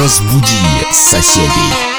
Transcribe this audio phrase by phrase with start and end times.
[0.00, 0.56] Разбуди
[0.92, 1.89] соседей.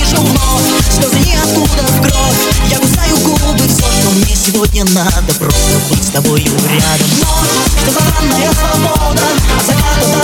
[0.00, 2.40] вижу вновь Слезы ниоткуда в кровь.
[2.68, 5.34] Я кусаю губы, все, что мне сегодня надо.
[5.38, 7.06] Просто быть с тобою рядом.
[7.20, 8.00] Ночь, что за
[8.54, 9.22] свобода
[9.56, 10.19] а заката до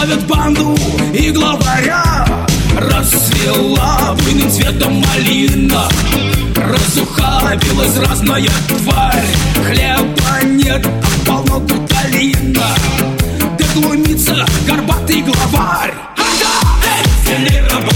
[0.00, 0.76] ловят банду
[1.12, 2.26] и главаря
[2.76, 5.88] Расцвела буйным цветом малина
[6.56, 9.26] Разухабилась разная тварь
[9.66, 12.68] Хлеба нет, а полно гуталина
[13.58, 17.04] Да глумится горбатый главарь Ага!
[17.28, 17.89] Эй!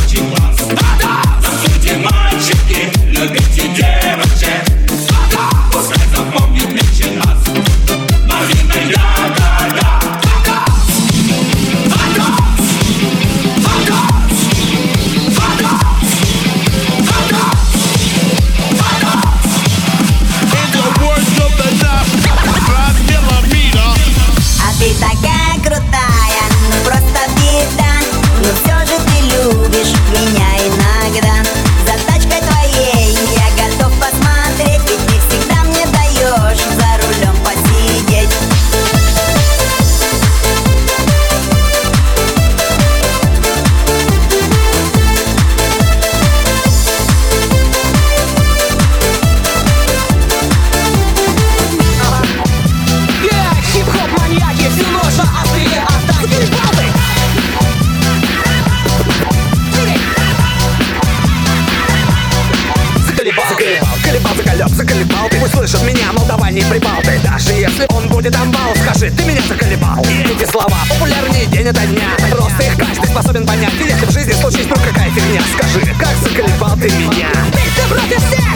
[65.45, 70.03] пусть слышат меня, молдаване и прибалты Даже если он будет амбал, скажи, ты меня заколебал
[70.09, 72.09] И эти слова популярнее день ото дня.
[72.31, 73.75] Просто их каждый способен понять.
[73.81, 75.43] И если в жизни случись вдруг какая фигня?
[75.57, 77.29] Скажи, как заколебал ты меня?
[77.53, 78.49] Бейся против всех!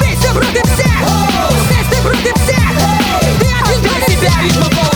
[0.00, 0.98] Бейся против всех!
[1.66, 2.68] Здесь ты против всех!
[3.38, 4.87] Ты один для себя,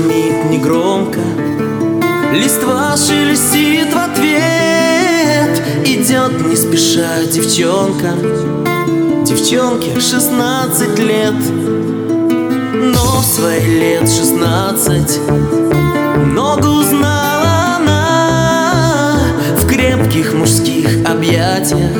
[0.00, 1.20] шумит негромко.
[2.32, 8.12] Листва шелестит в ответ Идет не спеша девчонка.
[9.24, 11.34] Девчонке 16 лет
[12.72, 15.20] Но в свои лет 16
[16.16, 19.18] Много узнала она
[19.56, 21.90] В крепких мужских объятиях.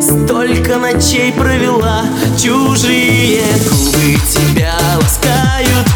[0.00, 2.04] Столько ночей провела
[2.36, 5.87] Чужие губы тебя ласкают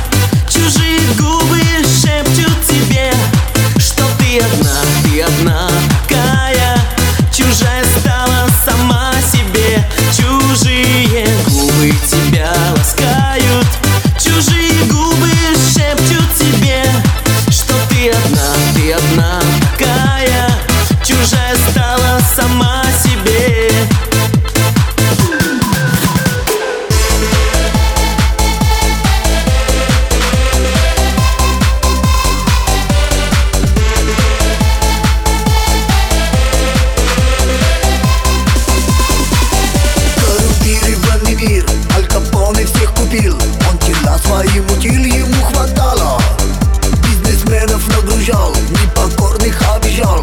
[48.70, 50.22] непокорных обжор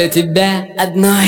[0.00, 1.26] для тебя одной.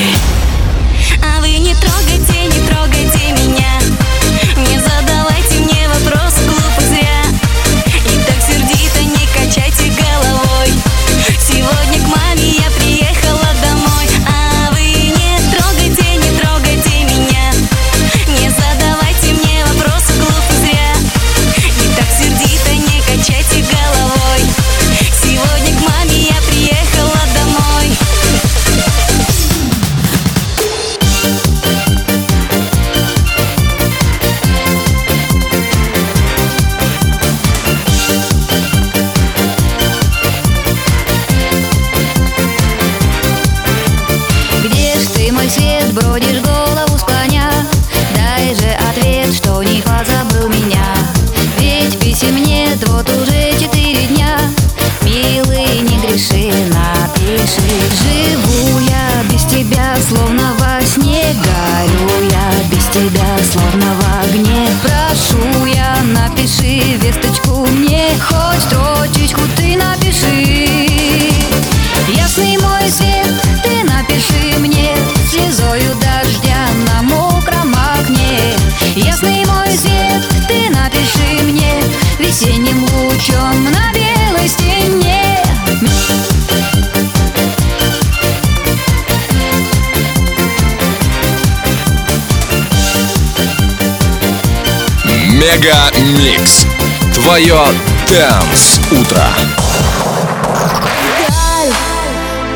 [97.53, 97.67] Радио
[98.09, 98.81] Дэнс.
[98.93, 99.27] Утро.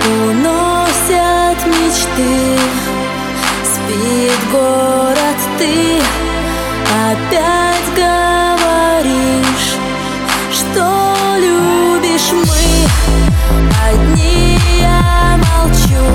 [0.06, 2.58] уносят мечты,
[3.62, 6.00] спит город ты,
[7.10, 9.76] опять говоришь,
[10.50, 10.86] что
[11.36, 12.32] любишь.
[12.32, 12.66] Мы,
[13.90, 16.06] одни я молчу,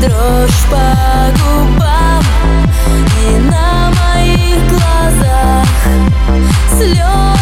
[0.00, 0.86] дрожь по
[1.38, 2.24] губам
[3.22, 5.68] и на моих глазах.
[6.76, 7.35] Слез.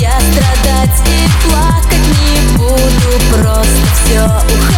[0.00, 4.77] Я страдать и плакать не буду, просто все уходит.